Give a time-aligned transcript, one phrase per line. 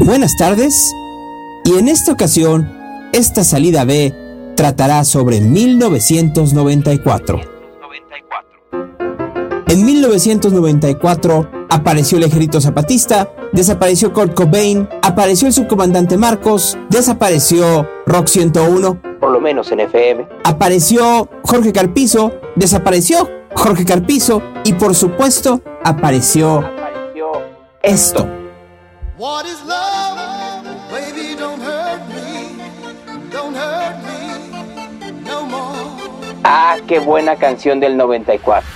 [0.00, 0.92] Buenas tardes.
[1.64, 2.68] Y en esta ocasión,
[3.12, 4.12] esta salida B
[4.56, 7.40] tratará sobre 1994.
[9.68, 18.26] En 1994 apareció el ejército zapatista, desapareció Kurt Cobain, apareció el subcomandante Marcos, desapareció Rock
[18.26, 25.60] 101, por lo menos en FM, apareció Jorge Carpizo, desapareció Jorge Carpizo y por supuesto
[25.84, 27.32] apareció, apareció
[27.82, 28.43] esto.
[29.24, 30.66] What is love?
[30.90, 32.58] Baby, don't hurt me.
[33.32, 35.78] Don't hurt me no more.
[36.44, 38.68] Ah, qué buena canción del 94.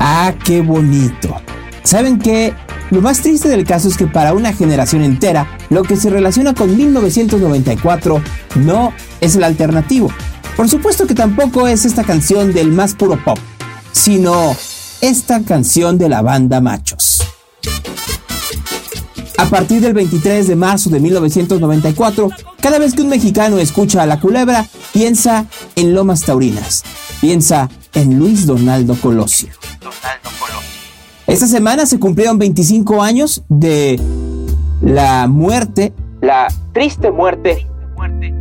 [0.00, 1.38] Ah, qué bonito.
[1.82, 2.54] ¿Saben qué?
[2.90, 6.54] Lo más triste del caso es que para una generación entera, lo que se relaciona
[6.54, 8.22] con 1994
[8.54, 10.08] no es el alternativo.
[10.56, 13.36] Por supuesto que tampoco es esta canción del más puro pop,
[13.92, 14.56] sino
[15.02, 17.05] esta canción de la banda Machos.
[19.38, 24.06] A partir del 23 de marzo de 1994, cada vez que un mexicano escucha a
[24.06, 26.84] la culebra, piensa en Lomas Taurinas,
[27.20, 29.50] piensa en Luis Donaldo Colosio.
[31.26, 34.00] Esta semana se cumplieron 25 años de
[34.80, 35.92] la muerte,
[36.22, 37.66] la triste muerte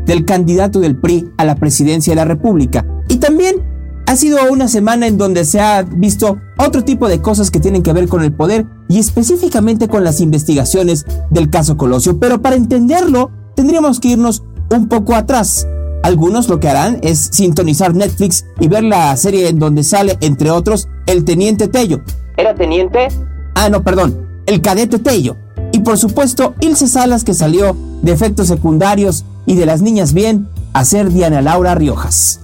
[0.05, 2.85] del candidato del PRI a la presidencia de la República.
[3.09, 3.74] Y también
[4.07, 7.83] ha sido una semana en donde se ha visto otro tipo de cosas que tienen
[7.83, 12.19] que ver con el poder y específicamente con las investigaciones del caso Colosio.
[12.19, 15.67] Pero para entenderlo, tendríamos que irnos un poco atrás.
[16.03, 20.51] Algunos lo que harán es sintonizar Netflix y ver la serie en donde sale, entre
[20.51, 22.01] otros, el Teniente Tello.
[22.37, 23.07] ¿Era Teniente?
[23.55, 25.35] Ah, no, perdón, el Cadete Tello.
[25.71, 30.47] Y por supuesto, Ilse Salas que salió de efectos secundarios y de las niñas bien
[30.73, 32.41] a ser Diana Laura Riojas.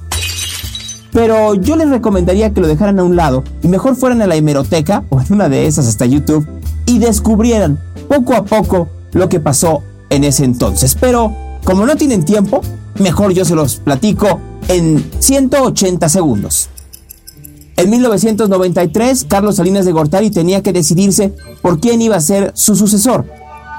[1.11, 4.35] Pero yo les recomendaría que lo dejaran a un lado y mejor fueran a la
[4.35, 6.47] hemeroteca o en una de esas hasta YouTube
[6.85, 10.95] y descubrieran poco a poco lo que pasó en ese entonces.
[10.99, 11.35] Pero
[11.65, 12.61] como no tienen tiempo,
[12.99, 16.69] mejor yo se los platico en 180 segundos.
[17.75, 22.75] En 1993, Carlos Salinas de Gortari tenía que decidirse por quién iba a ser su
[22.75, 23.25] sucesor.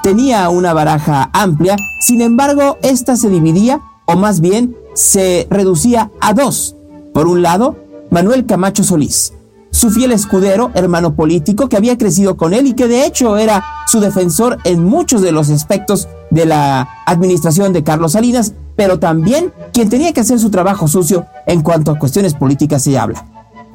[0.03, 6.33] Tenía una baraja amplia, sin embargo, esta se dividía, o más bien, se reducía a
[6.33, 6.75] dos
[7.13, 7.77] por un lado,
[8.09, 9.33] Manuel Camacho Solís,
[9.71, 13.63] su fiel escudero, hermano político que había crecido con él y que de hecho era
[13.87, 19.51] su defensor en muchos de los aspectos de la administración de Carlos Salinas, pero también
[19.71, 23.25] quien tenía que hacer su trabajo sucio en cuanto a cuestiones políticas se habla.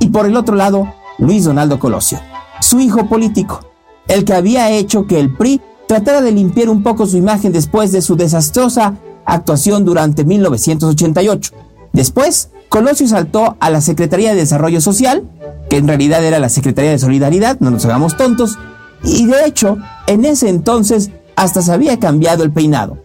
[0.00, 2.20] Y por el otro lado, Luis Donaldo Colosio,
[2.60, 3.60] su hijo político,
[4.06, 7.92] el que había hecho que el PRI tratara de limpiar un poco su imagen después
[7.92, 8.94] de su desastrosa
[9.24, 11.52] actuación durante 1988.
[11.92, 15.24] Después, Colosio saltó a la Secretaría de Desarrollo Social,
[15.70, 18.58] que en realidad era la Secretaría de Solidaridad, no nos hagamos tontos,
[19.02, 22.98] y de hecho, en ese entonces hasta se había cambiado el peinado.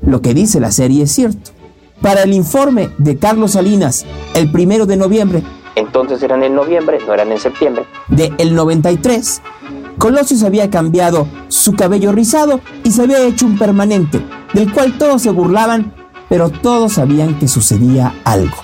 [0.00, 1.50] Lo que dice la serie es cierto.
[2.00, 5.42] Para el informe de Carlos Salinas, el primero de noviembre,
[5.76, 9.42] entonces eran en noviembre, no eran en septiembre, de el 93,
[9.98, 14.20] Colosio se había cambiado su cabello rizado y se había hecho un permanente,
[14.52, 15.94] del cual todos se burlaban,
[16.28, 18.56] pero todos sabían que sucedía algo.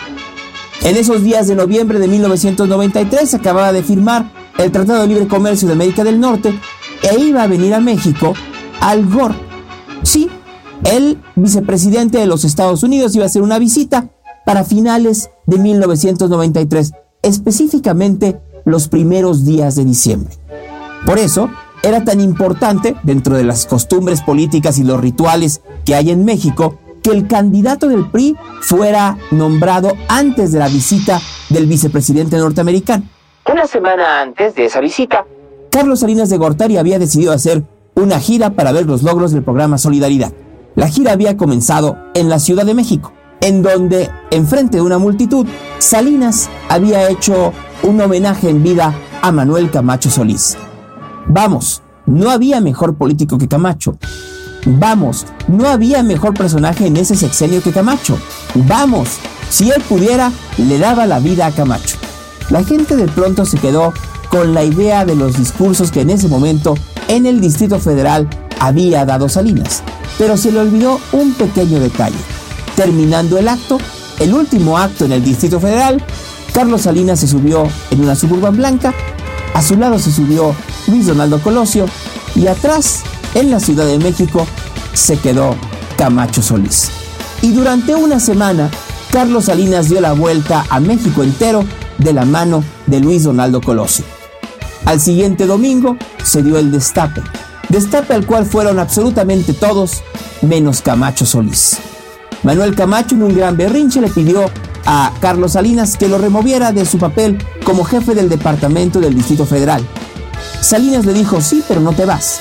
[0.82, 5.28] En esos días de noviembre de 1993 se acababa de firmar el Tratado de Libre
[5.28, 6.58] Comercio de América del Norte
[7.02, 8.32] e iba a venir a México
[8.80, 9.34] Al Gore.
[10.02, 10.30] Sí,
[10.84, 14.08] el vicepresidente de los Estados Unidos iba a hacer una visita
[14.46, 16.92] para finales de 1993,
[17.22, 20.34] específicamente los primeros días de diciembre.
[21.04, 21.50] Por eso,
[21.82, 26.78] era tan importante, dentro de las costumbres políticas y los rituales que hay en México,
[27.02, 33.04] que el candidato del PRI fuera nombrado antes de la visita del vicepresidente norteamericano.
[33.50, 35.24] Una semana antes de esa visita,
[35.70, 37.64] Carlos Salinas de Gortari había decidido hacer
[37.94, 40.32] una gira para ver los logros del programa Solidaridad.
[40.74, 45.46] La gira había comenzado en la Ciudad de México, en donde, enfrente de una multitud,
[45.78, 50.56] Salinas había hecho un homenaje en vida a Manuel Camacho Solís.
[51.26, 53.96] Vamos, no había mejor político que Camacho.
[54.66, 58.18] Vamos, no había mejor personaje en ese sexenio que Camacho.
[58.54, 59.08] Vamos,
[59.48, 61.96] Si él pudiera, le daba la vida a Camacho.
[62.50, 63.92] La gente de pronto se quedó
[64.28, 66.76] con la idea de los discursos que en ese momento
[67.08, 68.28] en el Distrito Federal
[68.60, 69.82] había dado Salinas,
[70.18, 72.16] pero se le olvidó un pequeño detalle.
[72.76, 73.78] Terminando el acto,
[74.20, 76.02] el último acto en el Distrito Federal,
[76.52, 78.94] Carlos Salinas se subió en una suburban blanca,
[79.54, 80.54] a su lado se subió
[80.86, 81.86] Luis Donaldo Colosio
[82.36, 83.02] y atrás,
[83.34, 84.46] en la Ciudad de México,
[84.94, 85.56] se quedó
[85.96, 86.90] Camacho Solís.
[87.42, 88.70] Y durante una semana,
[89.10, 91.64] Carlos Salinas dio la vuelta a México entero
[91.98, 94.04] de la mano de Luis Donaldo Colosio.
[94.84, 97.22] Al siguiente domingo se dio el destape,
[97.68, 100.02] destape al cual fueron absolutamente todos,
[100.42, 101.78] menos Camacho Solís.
[102.42, 104.50] Manuel Camacho en un gran berrinche le pidió
[104.86, 109.44] a Carlos Salinas que lo removiera de su papel como jefe del departamento del Distrito
[109.44, 109.86] Federal.
[110.60, 112.40] Salinas le dijo sí, pero no te vas,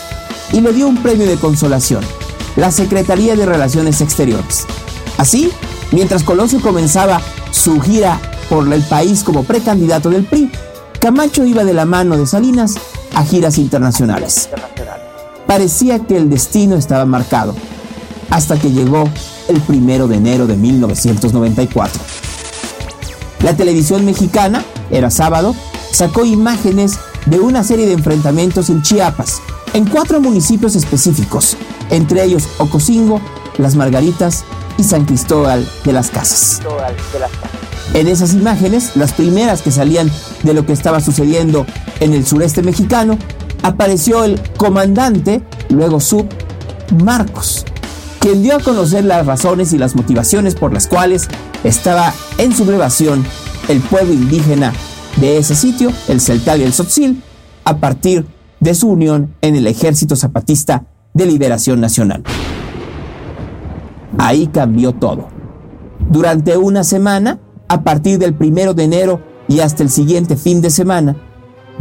[0.51, 2.03] y le dio un premio de consolación,
[2.55, 4.65] la Secretaría de Relaciones Exteriores.
[5.17, 5.51] Así,
[5.91, 8.19] mientras Colosio comenzaba su gira
[8.49, 10.51] por el país como precandidato del PRI,
[10.99, 12.75] Camacho iba de la mano de Salinas
[13.15, 14.49] a giras internacionales.
[15.47, 17.55] Parecía que el destino estaba marcado,
[18.29, 19.09] hasta que llegó
[19.47, 22.01] el primero de enero de 1994.
[23.43, 25.55] La televisión mexicana, era sábado,
[25.91, 29.41] sacó imágenes de una serie de enfrentamientos en Chiapas,
[29.73, 31.57] en cuatro municipios específicos,
[31.89, 33.21] entre ellos Ocosingo,
[33.57, 34.43] Las Margaritas
[34.77, 36.61] y San Cristóbal de las Casas.
[37.93, 40.11] En esas imágenes, las primeras que salían
[40.43, 41.65] de lo que estaba sucediendo
[41.99, 43.17] en el sureste mexicano,
[43.63, 46.27] apareció el comandante, luego sub,
[47.03, 47.65] Marcos,
[48.19, 51.27] quien dio a conocer las razones y las motivaciones por las cuales
[51.63, 53.25] estaba en sublevación
[53.67, 54.73] el pueblo indígena
[55.17, 57.21] de ese sitio, el Celtal y el Sotzil,
[57.65, 58.38] a partir de
[58.75, 62.23] su unión en el Ejército Zapatista de Liberación Nacional.
[64.17, 65.27] Ahí cambió todo.
[66.09, 70.69] Durante una semana, a partir del primero de enero y hasta el siguiente fin de
[70.69, 71.15] semana,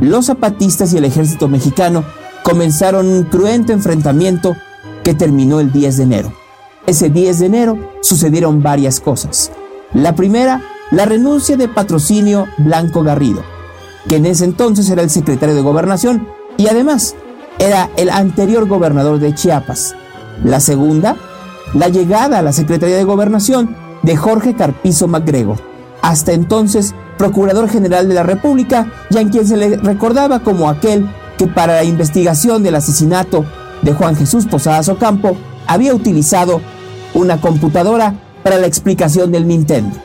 [0.00, 2.04] los zapatistas y el ejército mexicano
[2.44, 4.54] comenzaron un cruento enfrentamiento
[5.02, 6.32] que terminó el 10 de enero.
[6.86, 9.50] Ese 10 de enero sucedieron varias cosas.
[9.92, 13.42] La primera, la renuncia de patrocinio Blanco Garrido,
[14.08, 16.28] que en ese entonces era el secretario de gobernación
[16.58, 17.14] y además
[17.58, 19.94] era el anterior gobernador de Chiapas.
[20.44, 21.16] La segunda,
[21.72, 25.58] la llegada a la Secretaría de Gobernación de Jorge Carpizo MacGregor,
[26.02, 31.08] hasta entonces Procurador General de la República y a quien se le recordaba como aquel
[31.36, 33.44] que para la investigación del asesinato
[33.82, 36.60] de Juan Jesús Posadas Ocampo había utilizado
[37.14, 39.96] una computadora para la explicación del Nintendo.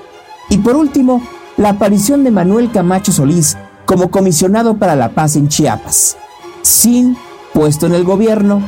[0.50, 1.22] Y por último,
[1.58, 6.18] la aparición de Manuel Camacho Solís como comisionado para la paz en Chiapas,
[6.64, 7.16] sin
[7.54, 8.64] puesto en el gobierno,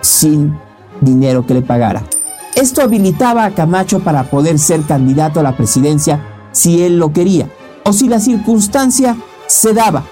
[0.00, 0.56] sin
[1.02, 2.02] dinero que le pagara.
[2.54, 6.20] Esto habilitaba a Camacho para poder ser candidato a la presidencia
[6.52, 7.48] si él lo quería,
[7.84, 9.16] o si la circunstancia
[9.46, 10.04] se daba.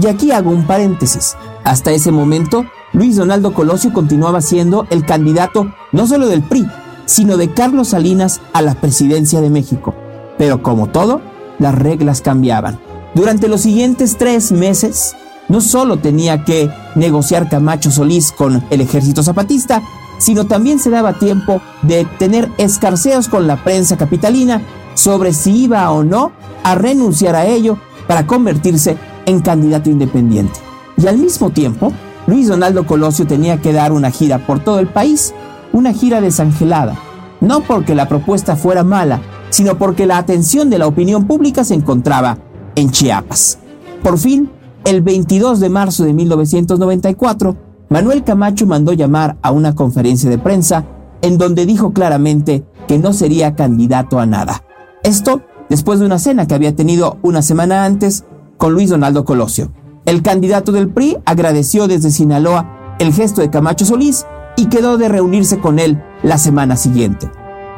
[0.00, 1.36] Y aquí hago un paréntesis.
[1.64, 6.66] Hasta ese momento, Luis Donaldo Colosio continuaba siendo el candidato no solo del PRI,
[7.06, 9.94] sino de Carlos Salinas a la presidencia de México.
[10.38, 11.20] Pero como todo,
[11.58, 12.78] las reglas cambiaban.
[13.14, 15.16] Durante los siguientes tres meses,
[15.50, 19.82] no solo tenía que negociar Camacho Solís con el ejército zapatista,
[20.18, 24.62] sino también se daba tiempo de tener escarceos con la prensa capitalina
[24.94, 26.30] sobre si iba o no
[26.62, 28.96] a renunciar a ello para convertirse
[29.26, 30.60] en candidato independiente.
[30.96, 31.92] Y al mismo tiempo,
[32.26, 35.34] Luis Donaldo Colosio tenía que dar una gira por todo el país,
[35.72, 36.96] una gira desangelada,
[37.40, 41.74] no porque la propuesta fuera mala, sino porque la atención de la opinión pública se
[41.74, 42.38] encontraba
[42.76, 43.58] en Chiapas.
[44.02, 44.50] Por fin,
[44.84, 47.56] el 22 de marzo de 1994,
[47.88, 50.84] Manuel Camacho mandó llamar a una conferencia de prensa
[51.22, 54.64] en donde dijo claramente que no sería candidato a nada.
[55.02, 58.24] Esto después de una cena que había tenido una semana antes
[58.56, 59.72] con Luis Donaldo Colosio.
[60.04, 65.08] El candidato del PRI agradeció desde Sinaloa el gesto de Camacho Solís y quedó de
[65.08, 67.30] reunirse con él la semana siguiente.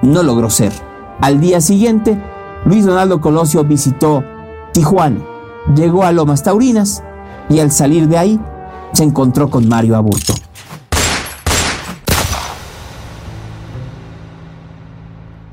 [0.02, 0.72] No logró ser.
[1.20, 2.20] Al día siguiente,
[2.64, 4.24] Luis Donaldo Colosio visitó
[4.72, 5.20] Tijuana,
[5.74, 7.02] llegó a Lomas Taurinas
[7.48, 8.40] y al salir de ahí
[8.92, 10.34] se encontró con Mario Aburto.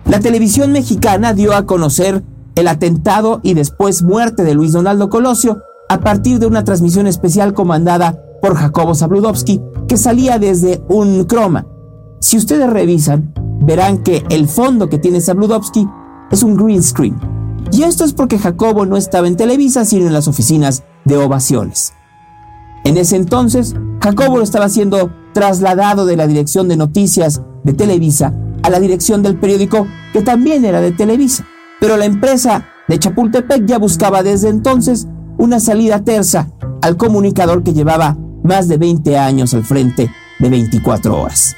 [0.06, 2.24] La televisión mexicana dio a conocer
[2.56, 7.54] el atentado y después muerte de Luis Donaldo Colosio a partir de una transmisión especial
[7.54, 11.68] comandada por Jacobo Zabludovsky que salía desde un croma.
[12.22, 15.88] Si ustedes revisan, verán que el fondo que tiene Zabludovsky
[16.32, 17.39] es un green screen.
[17.72, 21.94] Y esto es porque Jacobo no estaba en Televisa, sino en las oficinas de ovaciones.
[22.84, 28.70] En ese entonces, Jacobo estaba siendo trasladado de la dirección de noticias de Televisa a
[28.70, 31.46] la dirección del periódico que también era de Televisa.
[31.80, 36.50] Pero la empresa de Chapultepec ya buscaba desde entonces una salida tersa
[36.82, 41.56] al comunicador que llevaba más de 20 años al frente de 24 horas.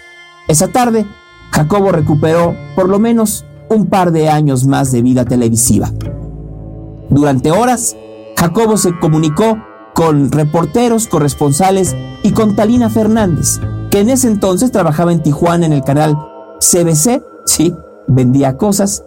[0.47, 1.05] Esa tarde,
[1.51, 5.91] Jacobo recuperó por lo menos un par de años más de vida televisiva.
[7.09, 7.95] Durante horas,
[8.37, 9.57] Jacobo se comunicó
[9.93, 13.59] con reporteros, corresponsales y con Talina Fernández,
[13.89, 16.17] que en ese entonces trabajaba en Tijuana en el canal
[16.59, 17.73] CBC, sí,
[18.07, 19.03] vendía cosas,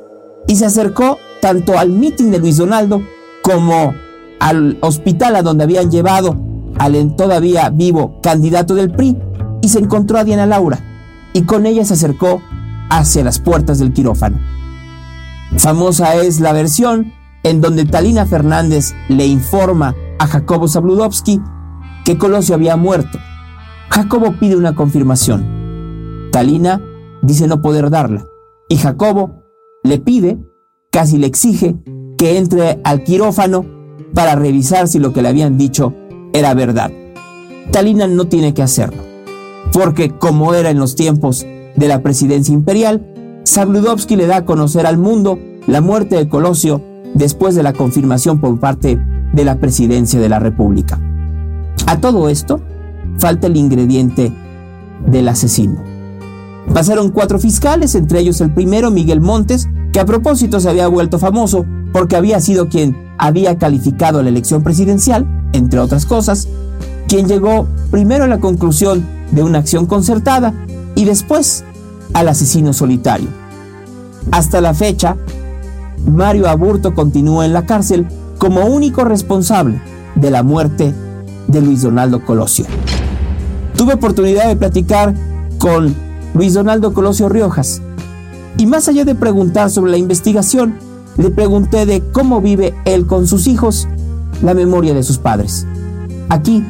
[0.47, 3.03] y se acercó tanto al mitin de Luis Donaldo
[3.43, 3.95] como
[4.41, 6.37] al hospital a donde habían llevado
[6.79, 9.17] al todavía vivo candidato del PRI
[9.63, 10.79] y se encontró a Diana Laura
[11.33, 12.43] y con ella se acercó
[12.91, 14.54] hacia las puertas del quirófano.
[15.57, 21.41] Famosa es la versión en donde Talina Fernández le informa a Jacobo Zabludovsky
[22.05, 23.19] que Colosio había muerto.
[23.91, 26.29] Jacobo pide una confirmación.
[26.33, 26.83] Talina
[27.23, 28.27] dice no poder darla
[28.69, 29.45] y Jacobo
[29.83, 30.39] le pide,
[30.91, 31.77] casi le exige,
[32.17, 33.65] que entre al quirófano
[34.15, 35.95] para revisar si lo que le habían dicho
[36.33, 36.91] era verdad.
[37.71, 39.03] Talina no tiene que hacerlo,
[39.73, 41.47] porque como era en los tiempos
[41.77, 43.14] de la presidencia imperial,
[43.47, 46.81] Zabludovsky le da a conocer al mundo la muerte de Colosio
[47.15, 48.99] después de la confirmación por parte
[49.33, 51.01] de la presidencia de la República.
[51.87, 52.61] A todo esto,
[53.19, 54.33] falta el ingrediente
[55.07, 55.83] del asesino.
[56.73, 61.19] Pasaron cuatro fiscales, entre ellos el primero, Miguel Montes, que a propósito se había vuelto
[61.19, 66.49] famoso porque había sido quien había calificado la elección presidencial, entre otras cosas,
[67.07, 70.55] quien llegó primero a la conclusión de una acción concertada
[70.97, 71.65] y después
[72.15, 73.29] al asesino solitario.
[74.31, 75.17] Hasta la fecha,
[76.07, 78.07] Mario Aburto continúa en la cárcel
[78.39, 79.81] como único responsable
[80.15, 80.95] de la muerte
[81.49, 82.65] de Luis Donaldo Colosio.
[83.77, 85.15] Tuve oportunidad de platicar
[85.59, 85.95] con
[86.35, 87.83] Luis Donaldo Colosio Riojas
[88.57, 90.75] y más allá de preguntar sobre la investigación,
[91.17, 93.89] le pregunté de cómo vive él con sus hijos
[94.43, 95.67] la memoria de sus padres.
[96.29, 96.65] Aquí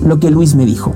[0.00, 0.94] lo que Luis me dijo.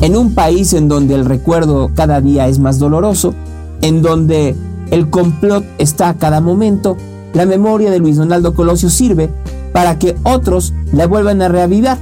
[0.00, 3.34] En un país en donde el recuerdo cada día es más doloroso,
[3.80, 4.54] en donde
[4.90, 6.96] el complot está a cada momento,
[7.32, 9.30] la memoria de Luis Donaldo Colosio sirve
[9.72, 11.98] para que otros la vuelvan a reavivar,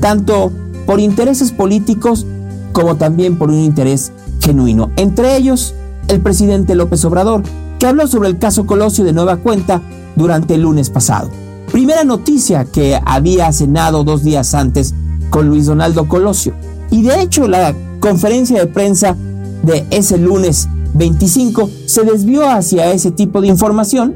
[0.00, 0.50] tanto
[0.86, 2.26] por intereses políticos
[2.72, 4.90] como también por un interés genuino.
[4.96, 5.74] Entre ellos,
[6.08, 7.42] el presidente López Obrador,
[7.78, 9.80] que habló sobre el caso Colosio de nueva cuenta
[10.16, 11.30] durante el lunes pasado.
[11.70, 14.94] Primera noticia que había cenado dos días antes
[15.30, 16.54] con Luis Donaldo Colosio.
[16.94, 19.16] Y de hecho la conferencia de prensa
[19.64, 24.14] de ese lunes 25 se desvió hacia ese tipo de información.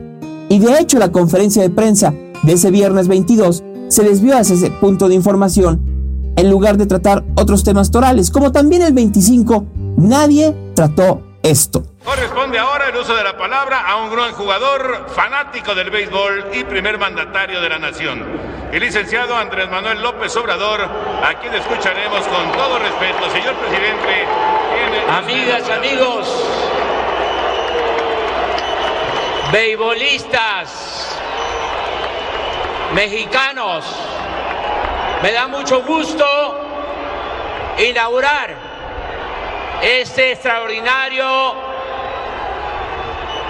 [0.49, 4.71] Y de hecho la conferencia de prensa de ese viernes 22 se desvió hacia ese
[4.71, 5.81] punto de información
[6.37, 9.67] en lugar de tratar otros temas torales, como también el 25
[9.97, 11.83] nadie trató esto.
[12.05, 16.63] Corresponde ahora el uso de la palabra a un gran jugador fanático del béisbol y
[16.63, 18.23] primer mandatario de la nación,
[18.73, 23.31] el licenciado Andrés Manuel López Obrador, a quien escucharemos con todo respeto.
[23.31, 24.27] Señor presidente,
[25.11, 26.29] amigas, amigos,
[29.51, 31.19] beisbolistas,
[32.93, 33.85] mexicanos,
[35.23, 36.27] me da mucho gusto
[37.79, 38.55] inaugurar
[39.81, 41.55] este extraordinario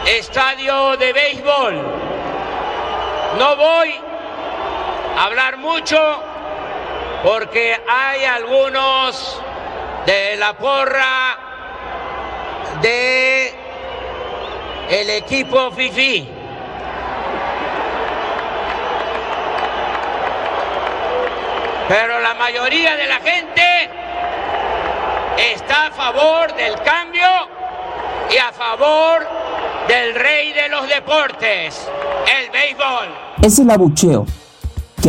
[0.06, 1.82] estadio de béisbol.
[3.38, 4.07] No voy
[5.18, 5.98] hablar mucho
[7.24, 9.42] porque hay algunos
[10.06, 11.38] de la porra
[12.80, 13.52] de
[14.90, 16.28] el equipo FIFI.
[21.88, 23.90] Pero la mayoría de la gente
[25.52, 27.26] está a favor del cambio
[28.30, 29.26] y a favor
[29.88, 31.88] del rey de los deportes,
[32.38, 33.08] el béisbol.
[33.42, 34.26] Es el abucheo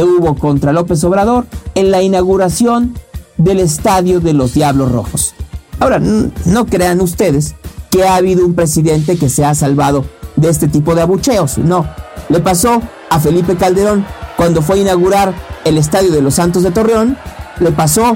[0.04, 2.94] hubo contra López Obrador en la inauguración
[3.38, 5.34] del Estadio de los Diablos Rojos.
[5.80, 7.56] Ahora, no crean ustedes
[7.90, 11.58] que ha habido un presidente que se ha salvado de este tipo de abucheos.
[11.58, 11.88] No,
[12.28, 15.34] le pasó a Felipe Calderón cuando fue a inaugurar
[15.66, 17.18] el Estadio de los Santos de Torreón,
[17.60, 18.16] le pasó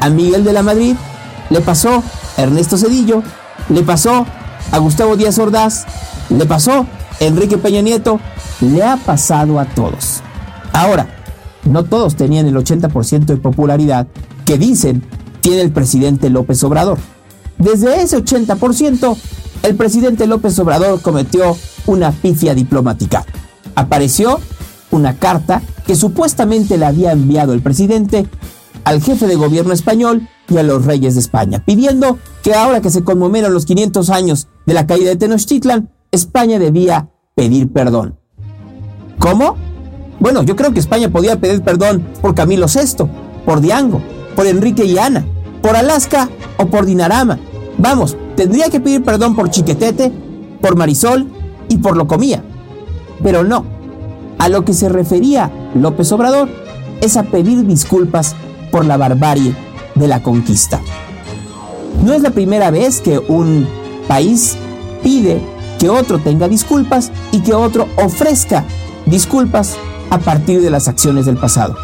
[0.00, 0.96] a Miguel de la Madrid
[1.52, 2.02] le pasó
[2.36, 3.22] a Ernesto Cedillo,
[3.68, 4.26] le pasó
[4.70, 5.84] a Gustavo Díaz Ordaz,
[6.30, 6.86] le pasó a
[7.20, 8.20] Enrique Peña Nieto,
[8.60, 10.22] le ha pasado a todos.
[10.82, 11.06] Ahora,
[11.62, 14.08] no todos tenían el 80% de popularidad
[14.44, 15.04] que dicen
[15.40, 16.98] tiene el presidente López Obrador.
[17.56, 19.16] Desde ese 80%,
[19.62, 23.24] el presidente López Obrador cometió una pifia diplomática.
[23.76, 24.40] Apareció
[24.90, 28.26] una carta que supuestamente le había enviado el presidente
[28.82, 32.90] al jefe de gobierno español y a los reyes de España, pidiendo que ahora que
[32.90, 38.18] se conmemoran los 500 años de la caída de Tenochtitlan, España debía pedir perdón.
[39.20, 39.56] ¿Cómo?
[40.22, 43.08] Bueno, yo creo que España podía pedir perdón por Camilo VI,
[43.44, 44.00] por Diango,
[44.36, 45.26] por Enrique y Ana,
[45.60, 47.40] por Alaska o por Dinarama.
[47.76, 50.12] Vamos, tendría que pedir perdón por Chiquetete,
[50.60, 51.26] por Marisol
[51.68, 52.44] y por Locomía.
[53.20, 53.64] Pero no,
[54.38, 56.48] a lo que se refería López Obrador
[57.00, 58.36] es a pedir disculpas
[58.70, 59.56] por la barbarie
[59.96, 60.80] de la conquista.
[62.04, 63.66] No es la primera vez que un
[64.06, 64.56] país
[65.02, 65.40] pide
[65.80, 68.64] que otro tenga disculpas y que otro ofrezca
[69.06, 69.76] disculpas
[70.10, 71.76] a partir de las acciones del pasado.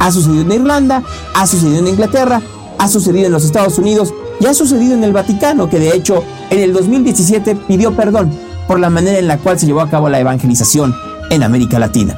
[0.00, 1.02] Ha sucedido en Irlanda,
[1.34, 2.40] ha sucedido en Inglaterra,
[2.78, 6.22] ha sucedido en los Estados Unidos y ha sucedido en el Vaticano, que de hecho
[6.50, 8.32] en el 2017 pidió perdón
[8.66, 10.94] por la manera en la cual se llevó a cabo la evangelización
[11.30, 12.16] en América Latina.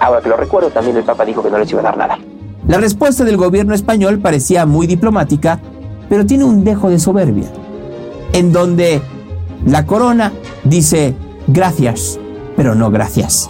[0.00, 2.18] Ahora que lo recuerdo, también el Papa dijo que no les iba a dar nada.
[2.66, 5.60] La respuesta del gobierno español parecía muy diplomática,
[6.08, 7.50] pero tiene un dejo de soberbia,
[8.32, 9.00] en donde
[9.64, 10.32] la corona
[10.64, 11.14] dice
[11.46, 12.18] gracias,
[12.56, 13.48] pero no gracias.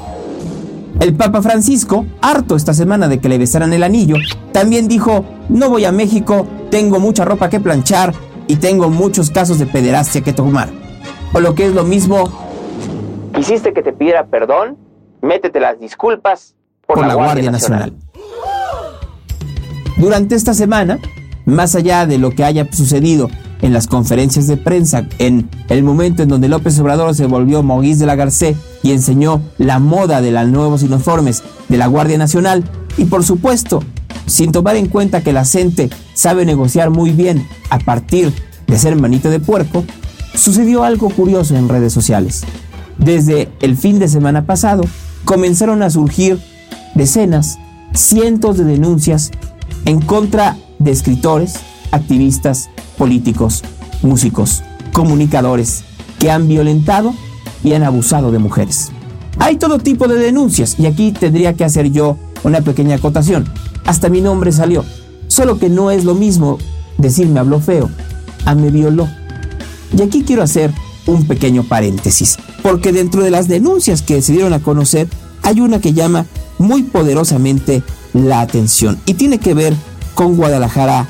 [1.01, 4.17] El Papa Francisco, harto esta semana de que le besaran el anillo,
[4.53, 8.15] también dijo, no voy a México, tengo mucha ropa que planchar
[8.47, 10.69] y tengo muchos casos de pederastia que tomar.
[11.33, 12.31] O lo que es lo mismo,
[13.35, 14.77] ¿Quisiste que te pidiera perdón?
[15.23, 16.55] Métete las disculpas
[16.87, 17.95] por, por la, Guardia, Nacional.
[19.97, 20.99] Durante esta semana,
[21.45, 23.31] más allá de lo que haya sucedido
[23.63, 27.99] en las conferencias de prensa, en el momento en donde López Obrador se volvió Moguís
[27.99, 32.65] de la Garcé y enseñó la moda de los nuevos uniformes de la Guardia Nacional,
[32.99, 33.83] y por supuesto,
[34.27, 38.33] sin tomar en cuenta que la gente sabe negociar muy bien a partir
[38.67, 39.85] de ser manito de puerco,
[40.35, 42.43] sucedió algo curioso en redes sociales.
[42.99, 44.83] Desde el fin de semana pasado,
[45.25, 46.39] comenzaron a surgir
[46.95, 47.59] decenas,
[47.95, 49.31] cientos de denuncias
[49.85, 51.55] en contra de escritores,
[51.91, 53.63] activistas, políticos,
[54.03, 54.63] músicos,
[54.93, 55.85] comunicadores
[56.19, 57.15] que han violentado
[57.65, 58.91] y han abusado de mujeres.
[59.39, 63.45] Hay todo tipo de denuncias y aquí tendría que hacer yo una pequeña acotación.
[63.85, 64.85] Hasta mi nombre salió.
[65.29, 66.59] Solo que no es lo mismo
[66.99, 67.91] decir me habló feo
[68.45, 69.09] a me violó.
[69.97, 70.73] Y aquí quiero hacer
[71.07, 75.09] un pequeño paréntesis, porque dentro de las denuncias que se dieron a conocer
[75.43, 76.27] hay una que llama
[76.59, 79.75] muy poderosamente la atención y tiene que ver
[80.15, 81.07] con Guadalajara,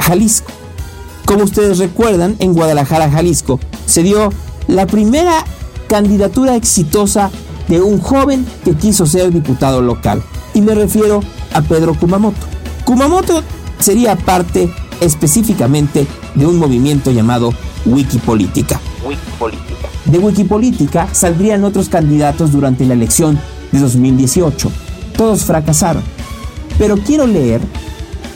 [0.00, 0.52] Jalisco.
[1.24, 4.30] Como ustedes recuerdan, en Guadalajara, Jalisco, se dio
[4.66, 5.44] la primera
[5.88, 7.30] candidatura exitosa
[7.68, 10.22] de un joven que quiso ser diputado local.
[10.54, 11.20] Y me refiero
[11.52, 12.46] a Pedro Kumamoto.
[12.84, 13.42] Kumamoto
[13.78, 17.52] sería parte específicamente de un movimiento llamado
[17.86, 18.80] Wikipolítica.
[19.06, 19.88] Wikipolítica.
[20.06, 23.38] De Wikipolítica saldrían otros candidatos durante la elección
[23.72, 24.70] de 2018.
[25.16, 26.02] Todos fracasaron.
[26.78, 27.60] Pero quiero leer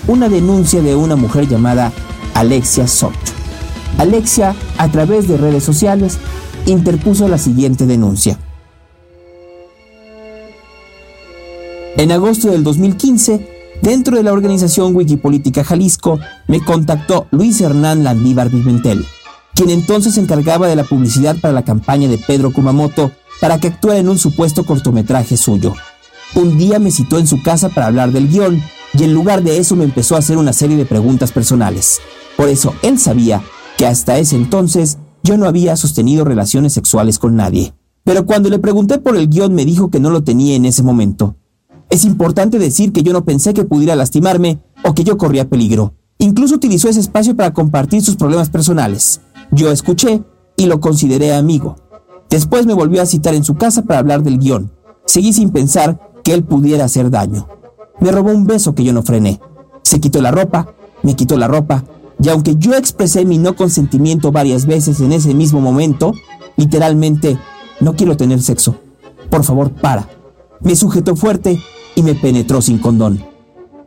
[0.06, 1.92] una denuncia de una mujer llamada
[2.34, 3.18] Alexia Soto.
[3.98, 6.18] Alexia, a través de redes sociales,
[6.66, 8.38] interpuso la siguiente denuncia.
[11.96, 18.50] En agosto del 2015, dentro de la organización Wikipolítica Jalisco, me contactó Luis Hernán Landívar
[18.50, 19.06] Pimentel,
[19.54, 23.68] quien entonces se encargaba de la publicidad para la campaña de Pedro Kumamoto para que
[23.68, 25.74] actuara en un supuesto cortometraje suyo.
[26.34, 28.62] Un día me citó en su casa para hablar del guion
[28.94, 32.00] y en lugar de eso me empezó a hacer una serie de preguntas personales.
[32.36, 33.42] Por eso él sabía
[33.76, 37.74] que hasta ese entonces yo no había sostenido relaciones sexuales con nadie.
[38.04, 40.82] Pero cuando le pregunté por el guion me dijo que no lo tenía en ese
[40.82, 41.36] momento.
[41.88, 45.94] Es importante decir que yo no pensé que pudiera lastimarme o que yo corría peligro.
[46.18, 49.20] Incluso utilizó ese espacio para compartir sus problemas personales.
[49.50, 50.22] Yo escuché
[50.56, 51.76] y lo consideré amigo.
[52.30, 54.72] Después me volvió a citar en su casa para hablar del guion.
[55.04, 57.46] Seguí sin pensar que él pudiera hacer daño.
[58.00, 59.40] Me robó un beso que yo no frené.
[59.82, 61.84] Se quitó la ropa, me quitó la ropa,
[62.22, 66.12] y aunque yo expresé mi no consentimiento varias veces en ese mismo momento,
[66.56, 67.36] literalmente,
[67.80, 68.76] no quiero tener sexo.
[69.28, 70.08] Por favor, para.
[70.60, 71.60] Me sujetó fuerte
[71.96, 73.24] y me penetró sin condón.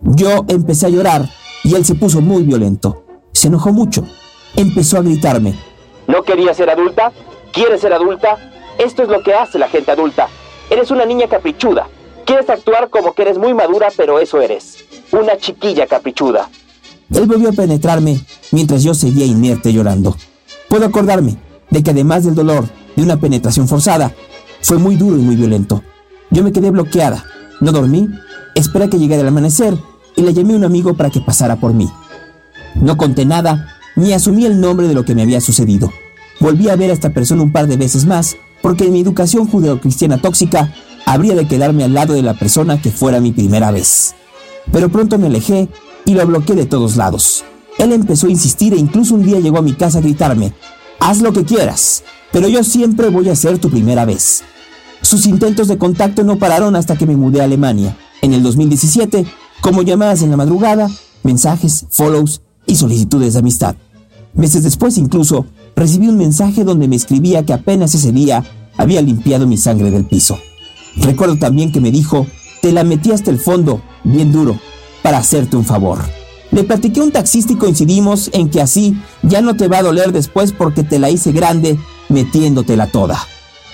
[0.01, 1.29] Yo empecé a llorar
[1.63, 3.03] y él se puso muy violento.
[3.31, 4.03] Se enojó mucho.
[4.55, 5.55] Empezó a gritarme.
[6.07, 7.11] ¿No querías ser adulta?
[7.53, 8.37] ¿Quieres ser adulta?
[8.77, 10.27] Esto es lo que hace la gente adulta.
[10.69, 11.87] Eres una niña caprichuda.
[12.25, 14.77] Quieres actuar como que eres muy madura, pero eso eres.
[15.11, 16.49] Una chiquilla caprichuda.
[17.13, 18.19] Él volvió a penetrarme
[18.51, 20.15] mientras yo seguía inerte llorando.
[20.67, 21.37] Puedo acordarme
[21.69, 24.13] de que además del dolor de una penetración forzada,
[24.61, 25.83] fue muy duro y muy violento.
[26.31, 27.23] Yo me quedé bloqueada,
[27.61, 28.09] no dormí,
[28.55, 29.77] esperé a que llegara el amanecer
[30.15, 31.89] y le llamé a un amigo para que pasara por mí.
[32.75, 35.91] No conté nada ni asumí el nombre de lo que me había sucedido.
[36.39, 39.47] Volví a ver a esta persona un par de veces más porque en mi educación
[39.47, 40.73] judeocristiana tóxica
[41.05, 44.15] habría de quedarme al lado de la persona que fuera mi primera vez.
[44.71, 45.69] Pero pronto me alejé
[46.05, 47.43] y lo bloqueé de todos lados.
[47.77, 50.53] Él empezó a insistir e incluso un día llegó a mi casa a gritarme,
[50.99, 54.43] haz lo que quieras, pero yo siempre voy a ser tu primera vez.
[55.01, 57.95] Sus intentos de contacto no pararon hasta que me mudé a Alemania.
[58.21, 59.25] En el 2017,
[59.61, 60.89] como llamadas en la madrugada,
[61.23, 63.75] mensajes, follows y solicitudes de amistad.
[64.33, 68.43] Meses después incluso, recibí un mensaje donde me escribía que apenas ese día
[68.77, 70.39] había limpiado mi sangre del piso.
[70.97, 72.27] Recuerdo también que me dijo,
[72.61, 74.59] te la metí hasta el fondo, bien duro,
[75.03, 75.99] para hacerte un favor.
[76.51, 79.83] Le platiqué a un taxista y coincidimos en que así ya no te va a
[79.83, 81.77] doler después porque te la hice grande
[82.09, 83.19] metiéndotela toda.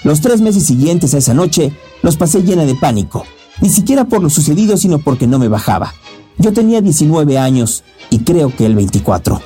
[0.04, 3.24] Los tres meses siguientes a esa noche los pasé llena de pánico,
[3.62, 5.94] ni siquiera por lo sucedido sino porque no me bajaba.
[6.38, 9.42] Yo tenía 19 años y creo que el 24.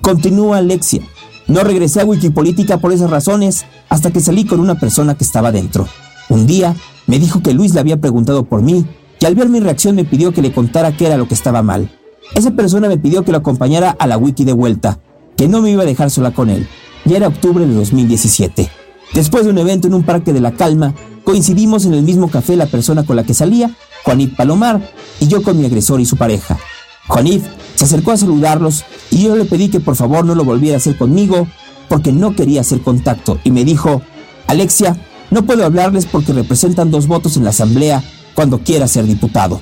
[0.00, 1.02] Continúa Alexia.
[1.46, 5.52] No regresé a Wikipolítica por esas razones hasta que salí con una persona que estaba
[5.52, 5.86] dentro.
[6.28, 6.74] Un día
[7.06, 8.84] me dijo que Luis le había preguntado por mí
[9.20, 11.62] y al ver mi reacción me pidió que le contara qué era lo que estaba
[11.62, 11.90] mal.
[12.34, 14.98] Esa persona me pidió que lo acompañara a la wiki de vuelta,
[15.36, 16.66] que no me iba a dejar sola con él.
[17.04, 18.68] Ya era octubre de 2017.
[19.14, 22.56] Después de un evento en un parque de la calma, coincidimos en el mismo café
[22.56, 23.70] la persona con la que salía,
[24.04, 26.58] Juanif Palomar, y yo con mi agresor y su pareja.
[27.06, 27.44] Juanif
[27.76, 30.78] se acercó a saludarlos y yo le pedí que por favor no lo volviera a
[30.78, 31.46] hacer conmigo
[31.88, 34.02] porque no quería hacer contacto y me dijo,
[34.48, 34.96] Alexia,
[35.30, 38.02] no puedo hablarles porque representan dos votos en la asamblea
[38.34, 39.60] cuando quiera ser diputado.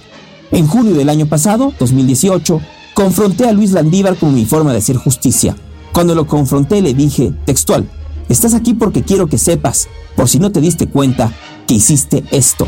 [0.50, 2.60] En junio del año pasado, 2018,
[2.94, 5.56] confronté a Luis Landívar como mi forma de hacer justicia.
[5.92, 7.88] Cuando lo confronté le dije, textual,
[8.28, 11.32] estás aquí porque quiero que sepas, por si no te diste cuenta,
[11.66, 12.66] que hiciste esto.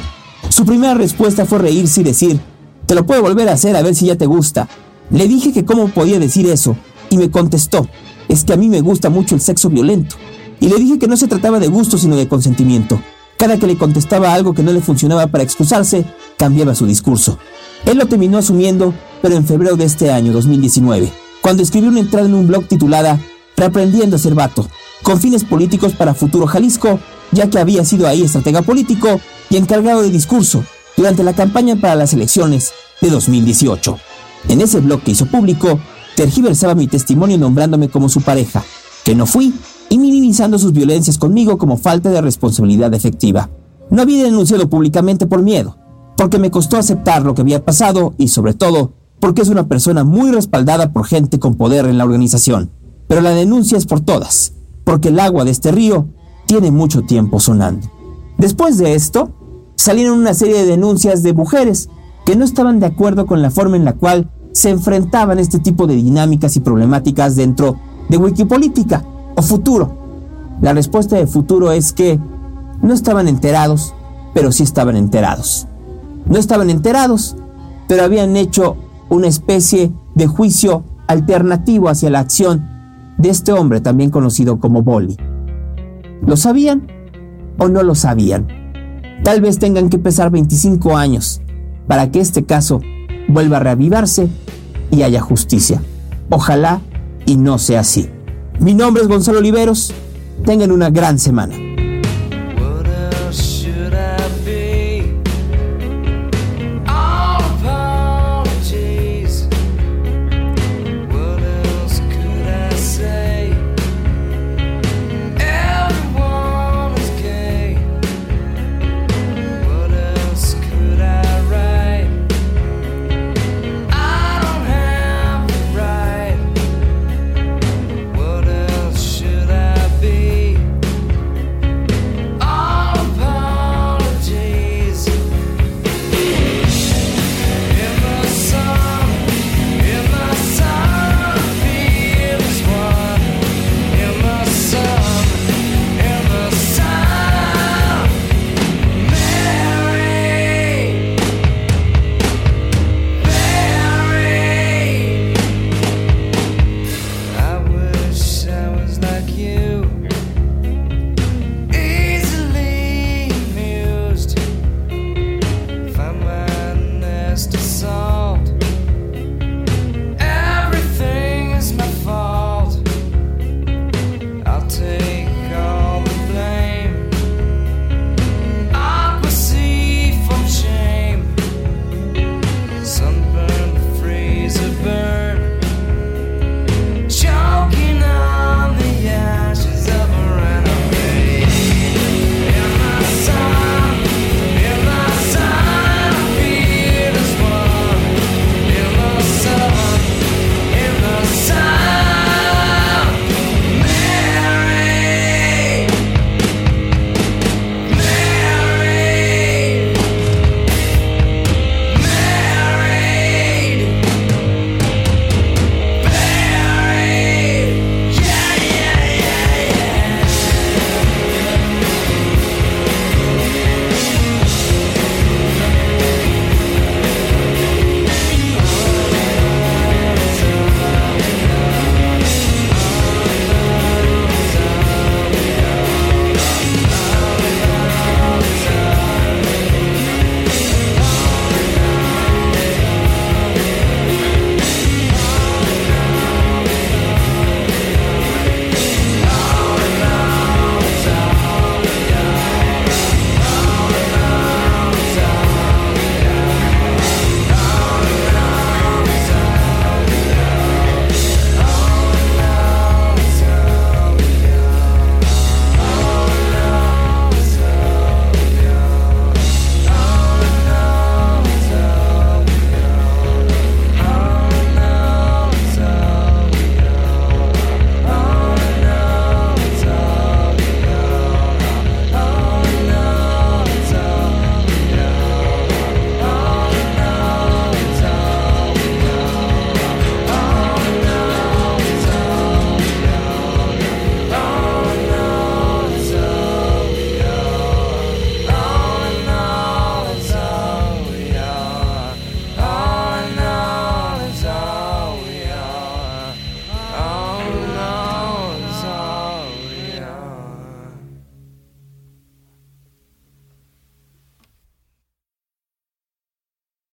[0.48, 2.40] Su primera respuesta fue reírse y decir,
[2.86, 4.68] te lo puedo volver a hacer a ver si ya te gusta.
[5.10, 6.76] Le dije que cómo podía decir eso,
[7.10, 7.88] y me contestó,
[8.28, 10.16] es que a mí me gusta mucho el sexo violento.
[10.60, 13.00] Y le dije que no se trataba de gusto sino de consentimiento.
[13.36, 16.04] Cada que le contestaba algo que no le funcionaba para excusarse,
[16.38, 17.38] cambiaba su discurso.
[17.84, 22.26] Él lo terminó asumiendo, pero en febrero de este año, 2019, cuando escribió una entrada
[22.26, 23.20] en un blog titulada
[23.56, 24.68] Reaprendiendo a ser vato,
[25.02, 27.00] con fines políticos para Futuro Jalisco,
[27.32, 30.64] ya que había sido ahí estratega político y encargado de discurso
[30.96, 33.98] durante la campaña para las elecciones de 2018.
[34.48, 35.80] En ese blog que hizo público,
[36.16, 38.62] tergiversaba mi testimonio nombrándome como su pareja,
[39.04, 39.54] que no fui,
[39.88, 43.50] y minimizando sus violencias conmigo como falta de responsabilidad efectiva.
[43.90, 45.76] No había denunciado públicamente por miedo,
[46.16, 50.04] porque me costó aceptar lo que había pasado y sobre todo porque es una persona
[50.04, 52.70] muy respaldada por gente con poder en la organización.
[53.08, 56.08] Pero la denuncia es por todas, porque el agua de este río
[56.46, 57.90] tiene mucho tiempo sonando.
[58.38, 59.32] Después de esto,
[59.76, 61.88] salieron una serie de denuncias de mujeres
[62.24, 65.86] que no estaban de acuerdo con la forma en la cual se enfrentaban este tipo
[65.86, 69.04] de dinámicas y problemáticas dentro de Wikipolítica
[69.36, 69.96] o Futuro.
[70.60, 72.18] La respuesta de Futuro es que
[72.82, 73.94] no estaban enterados,
[74.34, 75.68] pero sí estaban enterados.
[76.26, 77.36] No estaban enterados,
[77.86, 78.76] pero habían hecho
[79.08, 82.68] una especie de juicio alternativo hacia la acción
[83.18, 85.16] de este hombre también conocido como Bolly.
[86.22, 86.88] ¿Lo sabían
[87.58, 88.48] o no lo sabían?
[89.22, 91.40] Tal vez tengan que pesar 25 años
[91.86, 92.80] para que este caso
[93.28, 94.28] vuelva a reavivarse
[94.90, 95.80] y haya justicia.
[96.30, 96.80] Ojalá
[97.24, 98.08] y no sea así.
[98.60, 99.92] Mi nombre es Gonzalo Oliveros.
[100.44, 101.65] Tengan una gran semana.